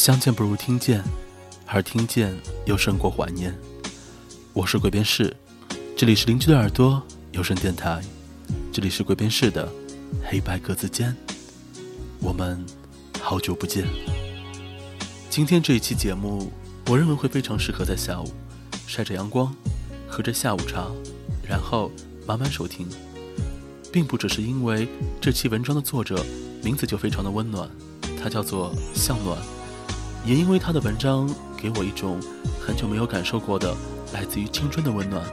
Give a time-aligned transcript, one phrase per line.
[0.00, 1.04] 相见不如听见，
[1.66, 3.54] 而听见又胜过怀念。
[4.54, 5.36] 我是鬼边士，
[5.94, 7.02] 这里是邻居的耳朵
[7.32, 8.00] 有声电台，
[8.72, 9.70] 这里是鬼边士的
[10.24, 11.14] 黑白格子间。
[12.18, 12.64] 我们
[13.20, 13.86] 好久不见。
[15.28, 16.50] 今天这一期节目，
[16.86, 18.32] 我认为会非常适合在下午
[18.86, 19.54] 晒着阳光，
[20.08, 20.90] 喝着下午茶，
[21.46, 21.92] 然后
[22.26, 22.88] 慢慢收听。
[23.92, 24.88] 并不只是因为
[25.20, 26.24] 这期文章的作者
[26.62, 27.68] 名字就非常的温暖，
[28.18, 29.36] 他叫做向暖，
[30.24, 32.20] 也因为他的文章给我一种
[32.60, 33.74] 很久没有感受过的
[34.12, 35.24] 来自于青春的温暖。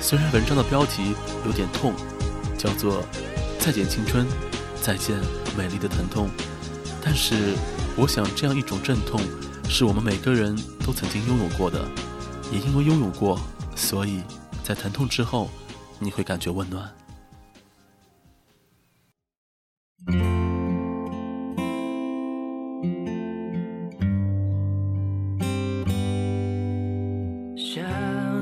[0.00, 1.14] 虽然文章的标题
[1.46, 1.92] 有点痛，
[2.58, 3.02] 叫做
[3.58, 4.26] “再见青春，
[4.82, 5.16] 再见
[5.56, 6.28] 美丽的疼痛”，
[7.02, 7.54] 但是
[7.96, 9.20] 我想这样一种阵痛
[9.68, 10.54] 是我们每个人
[10.86, 11.84] 都曾经拥有过的，
[12.52, 13.40] 也因为拥有过，
[13.74, 14.22] 所以
[14.62, 15.48] 在疼痛之后
[15.98, 16.90] 你会感觉温暖。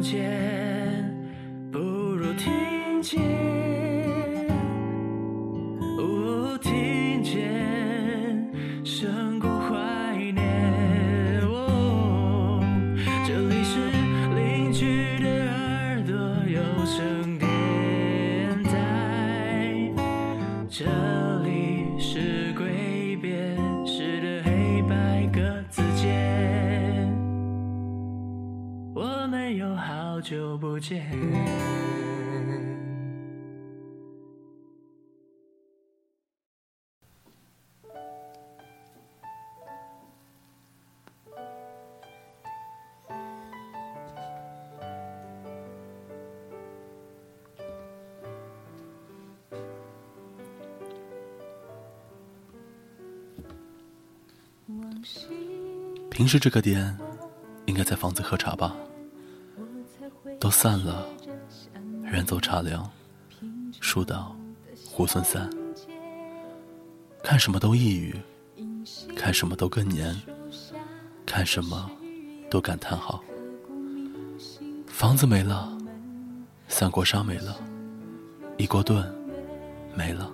[0.02, 0.51] 街
[30.22, 31.04] 久不见。
[56.10, 56.96] 平时这个点，
[57.66, 58.76] 应该在房子喝茶吧。
[60.42, 61.06] 都散了，
[62.02, 62.90] 人走茶凉，
[63.80, 64.34] 树倒
[64.92, 65.48] 猢狲散。
[67.22, 68.12] 看什么都抑郁，
[69.14, 70.20] 看什么都更年，
[71.24, 71.88] 看什么
[72.50, 73.22] 都感叹好。
[74.88, 75.78] 房子没了，
[76.66, 77.56] 三国杀没了，
[78.56, 79.14] 一锅炖
[79.94, 80.28] 没了，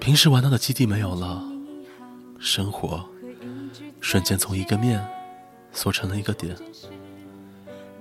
[0.00, 1.44] 平时玩闹的基地没有了，
[2.38, 3.06] 生活
[4.00, 5.06] 瞬间从一个面
[5.70, 6.56] 缩成了一个点。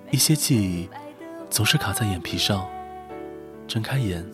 [0.09, 0.89] 一些记忆
[1.49, 2.67] 总是卡在眼皮上，
[3.67, 4.25] 睁开眼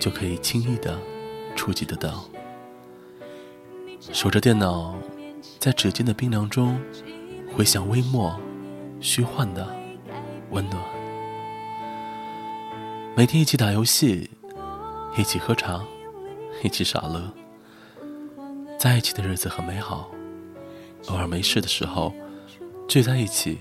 [0.00, 0.98] 就可以轻易的
[1.54, 2.24] 触及得到。
[4.00, 4.94] 守着电脑，
[5.58, 6.78] 在指尖的冰凉中
[7.54, 8.38] 回想微末、
[9.00, 9.66] 虚幻的
[10.50, 10.82] 温暖。
[13.14, 14.30] 每天一起打游戏，
[15.18, 15.84] 一起喝茶，
[16.62, 17.30] 一起傻乐，
[18.78, 20.10] 在一起的日子很美好。
[21.08, 22.12] 偶尔没事的时候，
[22.88, 23.58] 聚在一起。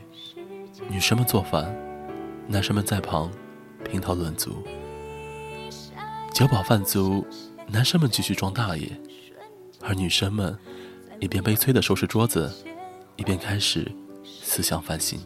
[0.89, 1.75] 女生们做饭，
[2.47, 3.31] 男生们在旁
[3.83, 4.63] 评头论足。
[6.33, 7.25] 酒饱饭足，
[7.67, 8.89] 男生们继续装大爷，
[9.81, 10.57] 而女生们
[11.19, 12.51] 一边悲催的收拾桌子，
[13.15, 13.91] 一边开始
[14.23, 15.19] 思想反省。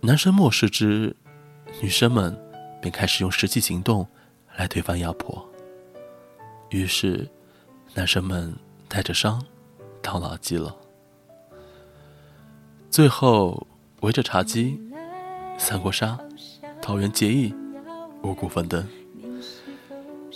[0.00, 1.14] 男生漠视之，
[1.82, 2.38] 女生们
[2.80, 4.06] 便开始用实际行动
[4.56, 5.46] 来推翻压迫。
[6.70, 7.28] 于是，
[7.94, 8.54] 男生们
[8.88, 9.44] 带着伤
[10.00, 10.74] 到老机了。
[12.90, 13.68] 最后，
[14.00, 14.76] 围着茶几，
[15.56, 16.18] 三国杀，
[16.82, 17.54] 桃园结义，
[18.24, 18.84] 五谷丰登。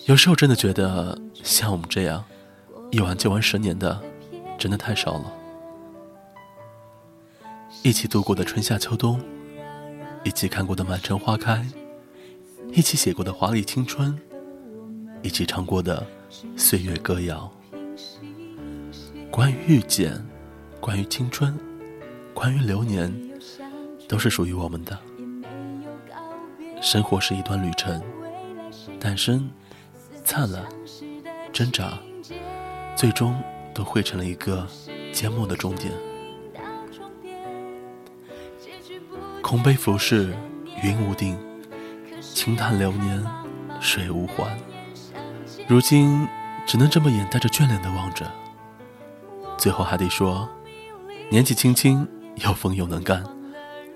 [0.06, 2.24] 有时候真的觉得，像我们这样
[2.92, 4.00] 一玩就玩十年的，
[4.56, 5.32] 真的太少了。
[7.82, 9.20] 一起度过的春夏秋冬，
[10.22, 11.66] 一起看过的满城花开，
[12.72, 14.16] 一起写过的华丽青春，
[15.22, 16.06] 一起唱过的
[16.56, 17.50] 岁月歌谣。
[19.28, 20.24] 关于遇见，
[20.80, 21.58] 关于青春。
[22.34, 23.10] 关于流年，
[24.08, 24.98] 都是属于我们的。
[26.82, 28.02] 生活是一段旅程，
[29.00, 29.48] 诞生、
[30.24, 30.62] 灿烂、
[31.52, 31.96] 挣扎，
[32.94, 33.40] 最终
[33.72, 34.66] 都汇成了一个
[35.12, 35.92] 缄默的终点。
[39.40, 40.34] 空杯浮世，
[40.82, 41.36] 云无定；
[42.20, 43.24] 轻叹流年，
[43.80, 44.58] 水无还。
[45.66, 46.28] 如今
[46.66, 48.30] 只能这么眼带着眷恋的望着，
[49.56, 50.46] 最后还得说，
[51.30, 52.06] 年纪轻轻。
[52.36, 53.24] 又疯又能干，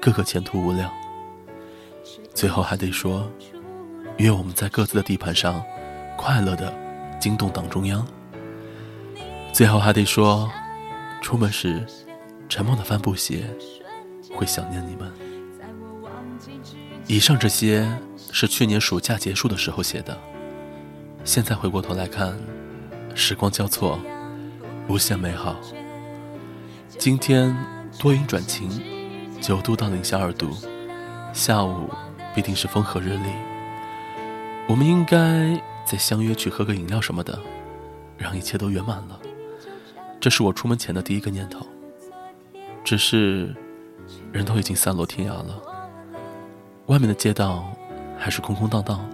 [0.01, 0.91] 个个前途无量。
[2.35, 3.29] 最后还得说，
[4.19, 5.63] 愿我们在各自的地盘上，
[6.17, 6.73] 快乐的
[7.19, 8.07] 惊动党中央。
[9.53, 10.49] 最后还得说，
[11.21, 11.85] 出门时
[12.49, 13.45] 沉默的帆布鞋，
[14.33, 15.13] 会想念你们。
[17.07, 17.89] 以上这些
[18.31, 20.17] 是去年暑假结束的时候写的，
[21.25, 22.39] 现在回过头来看，
[23.15, 23.99] 时光交错，
[24.89, 25.57] 无限美好。
[26.99, 27.57] 今天
[27.99, 28.71] 多云转晴，
[29.41, 30.51] 九度到零下二度，
[31.33, 31.91] 下午
[32.33, 33.33] 必定是风和日丽。
[34.69, 37.37] 我们应该再相约去喝个饮料什么的，
[38.17, 39.19] 让一切都圆满了。
[40.21, 41.67] 这是我出门前的第一个念头。
[42.85, 43.53] 只是，
[44.31, 45.61] 人都已经散落天涯了，
[46.87, 47.69] 外面的街道
[48.17, 49.05] 还是空空荡荡，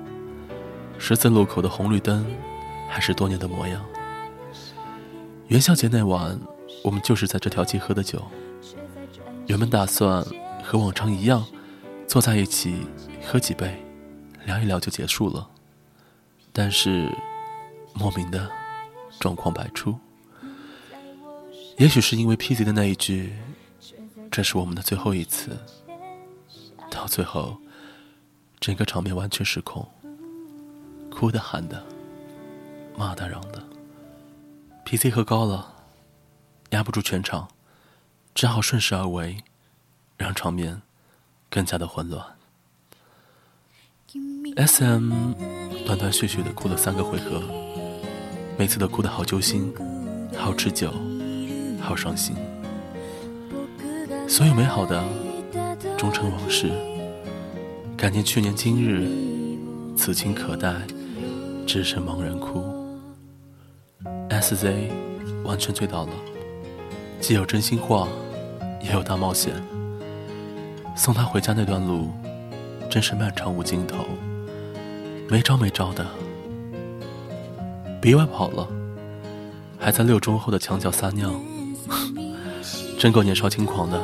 [0.99, 2.27] 十字路口的红绿灯
[2.91, 3.83] 还是多年的模样。
[5.49, 6.39] 元宵节那晚，
[6.83, 8.23] 我们就是在这条街喝的酒。
[9.47, 10.25] 原本打算
[10.63, 11.45] 和往常一样，
[12.07, 12.87] 坐在一起
[13.27, 13.83] 喝几杯，
[14.47, 15.49] 聊一聊就结束了。
[16.53, 17.11] 但是，
[17.95, 18.51] 莫名的
[19.21, 19.99] 状况百出。
[21.77, 23.35] 也许是因为 P.Z 的那一句
[24.31, 25.59] “这是我们的最后一次”，
[26.89, 27.59] 到最后，
[28.61, 29.87] 整个场面完全失控，
[31.11, 31.85] 哭的、喊的、
[32.97, 33.63] 骂的、嚷的。
[34.85, 35.75] P.Z 喝高了，
[36.71, 37.49] 压不住全场，
[38.35, 39.37] 只好顺势而为，
[40.17, 40.83] 让场面
[41.49, 42.27] 更加的混乱。
[44.57, 45.33] S.M
[45.87, 47.43] 断断续续的哭了三个回合，
[48.59, 49.73] 每次都哭得好揪心，
[50.37, 50.93] 好持久，
[51.81, 52.35] 好伤心。
[54.29, 55.03] 所有美好的
[55.97, 56.73] 终成往事，
[57.97, 59.09] 感念去年今日，
[59.97, 60.75] 此情可待，
[61.67, 62.65] 只剩茫然哭。
[64.29, 64.91] SZ
[65.45, 66.13] 完全醉倒了，
[67.27, 68.07] 既有真心话，
[68.83, 69.55] 也有大冒险。
[70.95, 72.11] 送他回家那段路，
[72.91, 74.05] 真是漫长无尽头，
[75.31, 76.07] 没招没招的。
[77.99, 78.69] 别外跑了，
[79.79, 81.33] 还在六中后的墙角撒尿，
[82.99, 83.99] 真够年少轻狂的，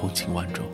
[0.00, 0.64] 风情万种。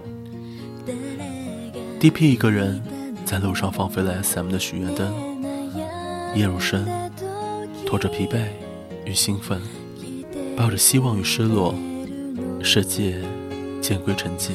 [1.98, 2.80] DP 一个人
[3.24, 5.12] 在路上放飞了 SM 的许愿灯，
[6.32, 6.86] 夜入深，
[7.84, 8.44] 拖着疲惫。
[9.04, 9.60] 与兴奋，
[10.56, 11.74] 抱着希望与失落，
[12.62, 13.16] 世界
[13.82, 14.52] 渐归沉寂，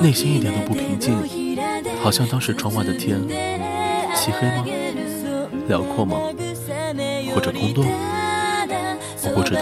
[0.00, 1.14] 内心一点都不平静，
[2.02, 3.20] 好像当时窗外的天
[4.16, 4.64] 漆黑吗？
[5.68, 6.16] 辽阔吗？
[7.34, 7.84] 或者空洞？
[9.24, 9.60] 我不知道。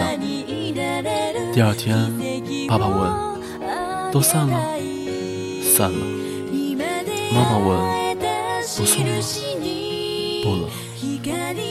[1.53, 1.97] 第二天，
[2.67, 3.11] 爸爸问
[4.11, 4.57] ：“都散了
[5.61, 5.99] ？”“散了。”
[7.35, 7.77] 妈妈问
[8.77, 9.11] ：“不送了
[10.43, 10.69] ？”“不了。”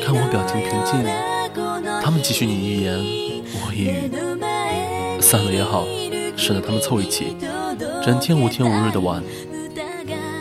[0.05, 1.39] 看我表情平静。
[2.10, 4.10] 他们继续你一言我一语，
[5.20, 5.86] 散了也好，
[6.36, 7.36] 省得他们凑一起，
[8.04, 9.22] 整天无天无日的玩，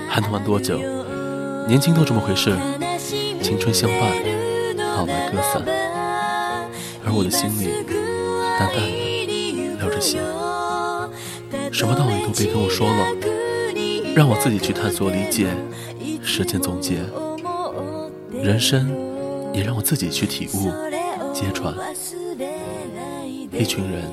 [0.07, 0.79] 还能玩多久？
[1.67, 2.57] 年轻都这么回事，
[3.43, 3.99] 青春相伴，
[4.77, 5.61] 老来各散。
[7.05, 7.69] 而我的心里
[8.57, 10.17] 淡淡的流着血，
[11.71, 13.13] 什么道理都别跟我说了，
[14.15, 15.45] 让我自己去探索理解，
[16.23, 16.95] 实践总结，
[18.41, 18.89] 人生
[19.53, 20.71] 也让我自己去体悟。
[21.39, 21.73] 揭穿
[23.53, 24.03] 一群人，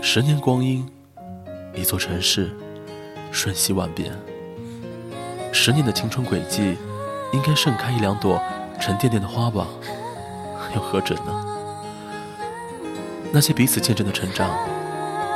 [0.00, 0.88] 十年光阴，
[1.74, 2.56] 一座城市，
[3.32, 4.12] 瞬息万变。
[5.52, 6.76] 十年的青春轨迹，
[7.32, 8.40] 应该盛开一两朵
[8.80, 9.66] 沉甸甸的花吧？
[10.72, 11.44] 又何止呢？
[13.32, 14.48] 那些彼此见证的成长，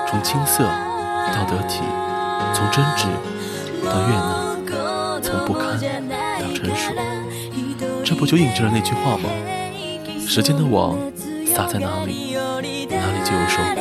[0.09, 1.81] 从青涩到得体，
[2.55, 3.09] 从真挚
[3.85, 5.77] 到悦纳，从不堪
[6.39, 6.93] 到成熟，
[8.05, 9.29] 这不就印证了那句话吗？
[10.33, 10.97] 时间的网
[11.45, 13.75] 撒在哪里，哪里就有收获。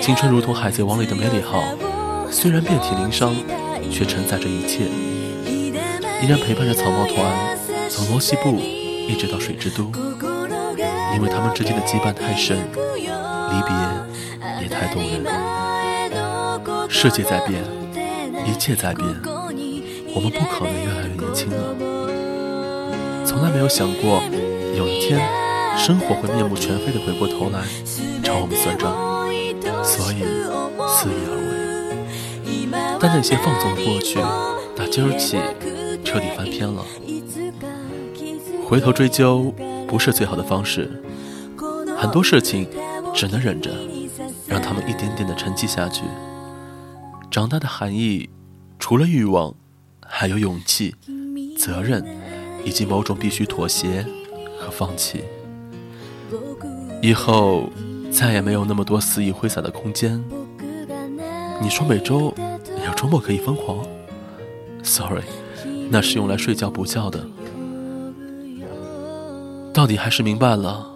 [0.00, 1.62] 青春如同海贼王里的梅里号，
[2.30, 3.36] 虽然遍体鳞伤，
[3.92, 4.84] 却承载着一切，
[5.44, 7.58] 依然陪伴着草帽团
[7.90, 9.92] 从罗西部一直到水之都。
[11.14, 15.22] 因为他们之间的羁绊太深，离别也太动人。
[16.88, 17.62] 世界在变，
[18.46, 19.06] 一切在变，
[20.14, 21.93] 我们不可能越来越年轻了。
[23.24, 24.22] 从来没有想过。
[24.76, 25.20] 有一天，
[25.78, 27.64] 生活会面目全非的回过头来
[28.22, 28.92] 找我们算账，
[29.84, 30.24] 所以
[30.88, 31.54] 肆意而为。
[33.00, 34.18] 但那些放纵的过去，
[34.76, 35.38] 打今儿起
[36.04, 36.84] 彻底翻篇了。
[38.66, 39.54] 回头追究
[39.86, 41.02] 不是最好的方式，
[41.96, 42.68] 很多事情
[43.14, 43.70] 只能忍着，
[44.48, 46.02] 让他们一点点的沉积下去。
[47.30, 48.28] 长大的含义，
[48.78, 49.54] 除了欲望，
[50.04, 50.94] 还有勇气、
[51.58, 52.04] 责任，
[52.64, 54.06] 以及某种必须妥协。
[54.56, 55.22] 和放弃，
[57.02, 57.68] 以后
[58.10, 60.24] 再也没有那么多肆意挥洒的空间。
[61.60, 62.34] 你说每周
[62.86, 63.86] 有周末可以疯狂
[64.82, 65.24] ？Sorry，
[65.90, 67.26] 那是用来睡觉补觉的。
[69.74, 70.90] 到底还是明白了，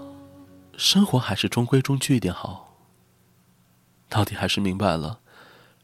[0.79, 2.79] 生活还是中规中矩一点好。
[4.09, 5.21] 到底还是明白了，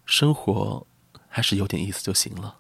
[0.07, 0.87] 生活
[1.29, 2.57] 还是有点意思就行了。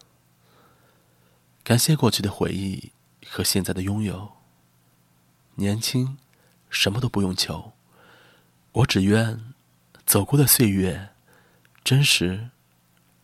[1.62, 2.92] 感谢过去的回忆
[3.34, 4.30] 和现在的拥有。
[5.56, 6.18] 年轻，
[6.70, 7.72] 什么都不用求，
[8.70, 9.52] 我只愿
[10.06, 11.08] 走过的岁月
[11.82, 12.50] 真实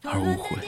[0.02, 0.58] 而无悔。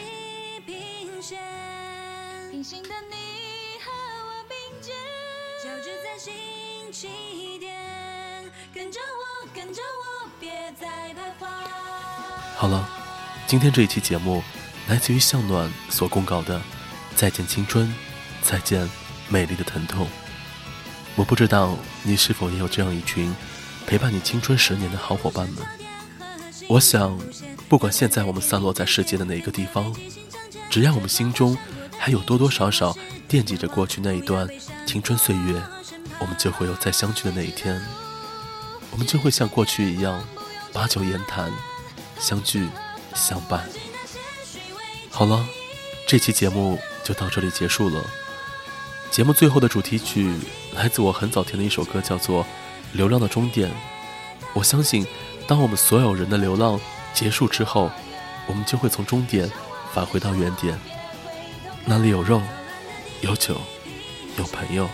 [12.54, 12.88] 好了，
[13.48, 14.40] 今天这一期节目
[14.86, 16.62] 来自于向暖所公告的
[17.16, 17.92] “再见青春，
[18.40, 18.88] 再见
[19.28, 20.08] 美丽的疼痛”。
[21.16, 23.34] 我不知道你是否也有这样一群
[23.86, 25.58] 陪伴你青春十年的好伙伴们。
[26.68, 27.18] 我想，
[27.68, 29.94] 不管现在我们散落在世界的哪个地方，
[30.70, 31.56] 只要我们心中
[31.98, 32.96] 还有多多少少
[33.28, 34.48] 惦记着过去那一段
[34.86, 35.62] 青春岁月，
[36.18, 37.78] 我们就会有再相聚的那一天。
[38.90, 40.22] 我们就会像过去一样，
[40.72, 41.52] 把酒言谈，
[42.18, 42.68] 相聚
[43.14, 43.68] 相伴。
[45.10, 45.44] 好了，
[46.06, 48.02] 这期节目就到这里结束了。
[49.12, 50.32] 节目最后的主题曲
[50.72, 52.42] 来自我很早听的一首歌，叫做
[52.92, 53.68] 《流浪的终点》。
[54.54, 55.06] 我相信，
[55.46, 56.80] 当我们所有人的流浪
[57.12, 57.90] 结束之后，
[58.46, 59.50] 我们就会从终点
[59.92, 60.80] 返回到原点。
[61.84, 62.40] 那里有肉，
[63.20, 63.60] 有酒，
[64.38, 64.88] 有朋友，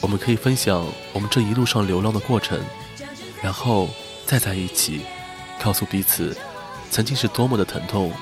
[0.00, 2.60] 我们可以分享我们这一路上流浪的过程，
[3.40, 3.88] 然后
[4.26, 5.02] 再在一起，
[5.62, 6.36] 告诉彼此，
[6.90, 8.12] 曾经是多么的疼痛，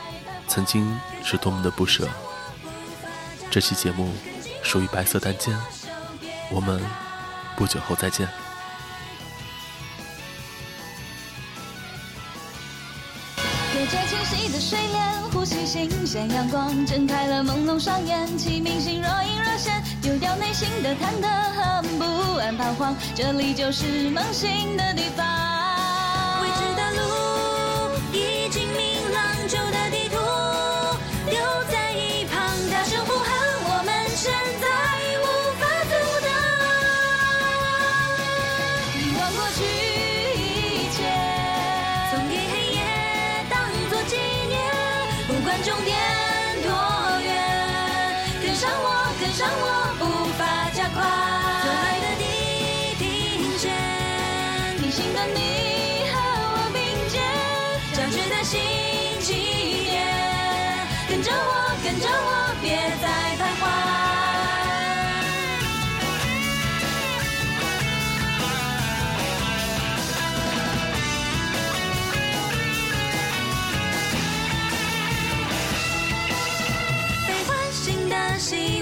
[0.47, 2.07] 曾经是多么的不舍。
[3.50, 4.12] 这期节目。
[4.69, 5.59] 属于白色单间，
[6.51, 6.79] 我们
[7.57, 8.29] 不久后再见。
[13.73, 25.38] 隔着清晰的水帘，呼吸新鲜阳光，睁开了朦胧双眼，启明星若隐若现，丢掉内心的忐忑和不安彷徨，这里就是梦醒的地方。
[49.21, 49.65] 跟上我，
[49.99, 50.05] 步
[50.39, 51.03] 伐加快。
[51.03, 52.25] 可爱的地
[52.99, 53.67] 平线，
[54.79, 55.39] 平行的你
[56.13, 56.15] 和
[56.55, 56.79] 我并
[57.11, 57.21] 肩。
[57.95, 58.61] 交织的心
[59.21, 59.29] 起
[59.91, 60.07] 点，
[61.09, 61.37] 跟着我，
[61.83, 62.67] 跟着我，别
[63.03, 63.07] 再
[63.39, 63.63] 徘徊。
[77.27, 78.77] 被唤醒的心。